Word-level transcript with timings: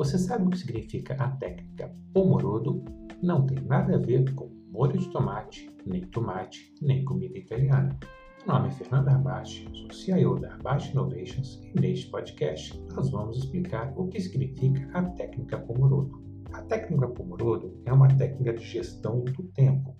Você 0.00 0.16
sabe 0.16 0.46
o 0.46 0.48
que 0.48 0.56
significa 0.56 1.12
a 1.22 1.28
técnica 1.32 1.94
Pomorodo? 2.14 2.82
Não 3.22 3.44
tem 3.44 3.60
nada 3.60 3.96
a 3.96 3.98
ver 3.98 4.32
com 4.32 4.50
molho 4.72 4.96
de 4.98 5.10
tomate, 5.10 5.70
nem 5.84 6.00
tomate, 6.06 6.74
nem 6.80 7.04
comida 7.04 7.36
italiana. 7.38 7.98
Meu 8.46 8.56
nome 8.56 8.68
é 8.68 8.70
Fernando 8.70 9.08
Arbache, 9.08 9.68
sou 9.74 9.92
CIO 9.92 10.40
da 10.40 10.54
Arbache 10.54 10.92
Innovations 10.92 11.60
e 11.62 11.78
neste 11.78 12.10
podcast 12.10 12.82
nós 12.94 13.10
vamos 13.10 13.36
explicar 13.36 13.92
o 13.94 14.08
que 14.08 14.22
significa 14.22 14.88
a 14.94 15.02
técnica 15.02 15.58
Pomorodo. 15.58 16.18
A 16.54 16.62
técnica 16.62 17.06
Pomorodo 17.06 17.78
é 17.84 17.92
uma 17.92 18.08
técnica 18.08 18.54
de 18.54 18.64
gestão 18.64 19.22
do 19.22 19.42
tempo. 19.48 19.94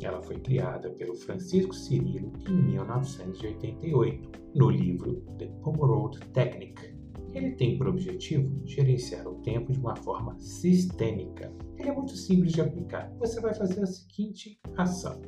Ela 0.00 0.22
foi 0.22 0.40
criada 0.40 0.88
pelo 0.88 1.14
Francisco 1.16 1.74
Cirilo 1.74 2.32
em 2.48 2.62
1988 2.62 4.30
no 4.54 4.70
livro 4.70 5.20
The 5.36 5.48
Pomorodo 5.62 6.18
Technique 6.32 6.93
ele 7.34 7.52
tem 7.52 7.76
por 7.76 7.88
objetivo 7.88 8.62
gerenciar 8.64 9.26
o 9.26 9.34
tempo 9.42 9.72
de 9.72 9.78
uma 9.78 9.96
forma 9.96 10.38
sistêmica. 10.38 11.52
Ele 11.76 11.88
é 11.88 11.92
muito 11.92 12.16
simples 12.16 12.52
de 12.52 12.60
aplicar. 12.60 13.12
Você 13.18 13.40
vai 13.40 13.52
fazer 13.52 13.82
a 13.82 13.86
seguinte 13.86 14.60
ação: 14.76 15.20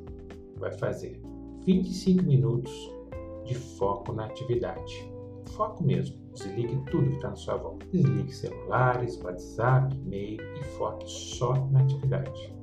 vai 0.56 0.73
fazer 0.73 1.20
25 1.64 2.23
minutos 2.23 2.73
de 3.45 3.55
foco 3.55 4.12
na 4.12 4.27
atividade. 4.27 5.12
Foco 5.56 5.84
mesmo. 5.84 6.16
Desligue 6.33 6.80
tudo 6.91 7.09
que 7.09 7.16
está 7.16 7.30
na 7.30 7.37
sua 7.37 7.56
volta. 7.56 7.87
Desligue 7.87 8.33
celulares, 8.33 9.20
WhatsApp, 9.23 9.95
e-mail 9.97 10.41
e 10.61 10.64
foque 10.77 11.09
só 11.09 11.55
na 11.70 11.80
atividade. 11.80 12.55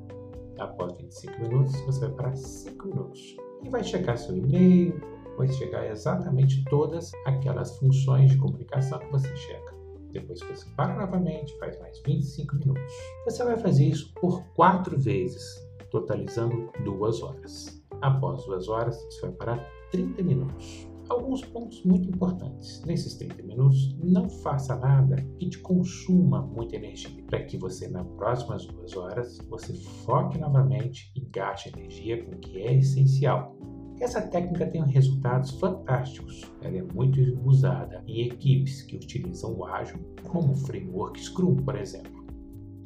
Após 0.60 0.96
25 0.98 1.42
minutos, 1.42 1.82
você 1.82 2.02
vai 2.02 2.12
para 2.12 2.36
5 2.36 2.88
minutos 2.88 3.38
e 3.64 3.70
vai 3.70 3.84
checar 3.84 4.18
seu 4.18 4.38
e-mail, 4.38 5.02
vai 5.38 5.48
chegar 5.48 5.90
exatamente 5.90 6.64
todas 6.66 7.12
aquelas 7.26 7.78
funções 7.78 8.32
de 8.32 8.38
comunicação 8.38 9.00
que 9.00 9.12
você 9.12 9.36
checa. 9.36 9.74
Depois 10.12 10.40
você 10.42 10.66
para 10.76 10.96
novamente, 10.96 11.58
faz 11.58 11.78
mais 11.80 12.00
25 12.06 12.56
minutos. 12.58 12.94
Você 13.26 13.44
vai 13.44 13.58
fazer 13.58 13.86
isso 13.86 14.14
por 14.22 14.44
quatro 14.54 14.98
vezes, 15.00 15.44
totalizando 15.90 16.72
duas 16.84 17.22
horas. 17.22 17.84
Após 18.02 18.46
duas 18.46 18.68
horas, 18.68 18.96
você 19.06 19.22
vai 19.22 19.32
parar 19.32 19.68
30 19.92 20.22
minutos. 20.22 20.88
Alguns 21.10 21.44
pontos 21.44 21.84
muito 21.84 22.10
importantes. 22.10 22.82
Nesses 22.86 23.16
30 23.16 23.44
minutos, 23.44 23.96
não 24.02 24.30
faça 24.30 24.76
nada 24.76 25.18
que 25.38 25.50
te 25.50 25.60
consuma 25.60 26.42
muita 26.42 26.76
energia, 26.76 27.24
para 27.26 27.44
que 27.44 27.58
você, 27.58 27.88
nas 27.88 28.08
próximas 28.16 28.66
duas 28.68 28.96
horas, 28.96 29.38
você 29.50 29.74
foque 30.06 30.38
novamente 30.38 31.12
e 31.16 31.22
gaste 31.22 31.70
energia 31.70 32.24
com 32.24 32.32
o 32.32 32.40
que 32.40 32.62
é 32.62 32.76
essencial, 32.76 33.56
essa 34.00 34.22
técnica 34.22 34.66
tem 34.68 34.84
resultados 34.84 35.52
fantásticos. 35.60 36.42
Ela 36.62 36.78
é 36.78 36.82
muito 36.82 37.20
usada 37.46 38.04
em 38.08 38.28
equipes 38.28 38.82
que 38.84 38.96
utilizam 38.96 39.54
o 39.54 39.66
ágil, 39.66 40.00
como 40.28 40.54
o 40.54 40.56
framework 40.56 41.20
Scrum, 41.22 41.56
por 41.56 41.76
exemplo. 41.76 42.24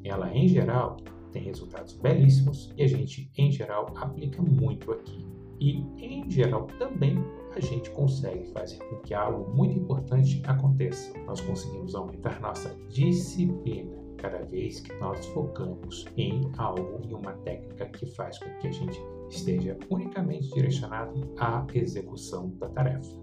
Ela, 0.04 0.34
em 0.34 0.48
geral, 0.48 0.98
tem 1.32 1.44
resultados 1.44 1.94
belíssimos 1.98 2.74
e 2.78 2.84
a 2.84 2.88
gente, 2.88 3.32
em 3.38 3.52
geral, 3.52 3.94
aplica 3.96 4.42
muito 4.42 4.92
aqui. 4.92 5.26
E, 5.60 5.84
em 5.98 6.30
geral, 6.30 6.68
também 6.78 7.18
a 7.56 7.60
gente 7.60 7.90
consegue 7.92 8.46
fazer 8.52 8.78
com 8.78 8.98
que 8.98 9.14
algo 9.14 9.52
muito 9.56 9.78
importante 9.78 10.42
aconteça. 10.46 11.18
Nós 11.26 11.42
conseguimos 11.42 11.96
aumentar 11.96 12.40
nossa 12.40 12.76
disciplina 12.90 13.98
cada 14.18 14.44
vez 14.44 14.80
que 14.80 14.94
nós 14.96 15.26
focamos 15.28 16.06
em 16.16 16.42
algo, 16.58 17.00
em 17.04 17.14
uma 17.14 17.34
técnica 17.34 17.86
que 17.88 18.06
faz 18.06 18.38
com 18.40 18.50
que 18.60 18.68
a 18.68 18.72
gente 18.72 19.02
esteja 19.30 19.78
unicamente 19.90 20.50
direcionado 20.54 21.34
à 21.38 21.66
execução 21.74 22.50
da 22.60 22.70
tarefa. 22.70 23.16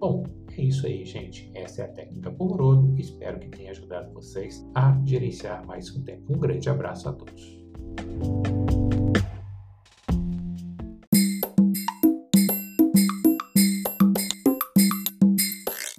Bom, 0.00 0.22
é 0.56 0.62
isso 0.62 0.86
aí, 0.86 1.04
gente. 1.04 1.50
Essa 1.54 1.82
é 1.82 1.84
a 1.86 1.88
técnica 1.88 2.30
Pomorodo. 2.30 2.94
Espero 2.96 3.38
que 3.40 3.48
tenha 3.48 3.70
ajudado 3.70 4.12
vocês 4.12 4.64
a 4.74 4.96
gerenciar 5.04 5.66
mais 5.66 5.94
um 5.94 6.02
tempo. 6.02 6.32
Um 6.32 6.38
grande 6.38 6.68
abraço 6.70 7.08
a 7.08 7.12
todos. 7.12 7.58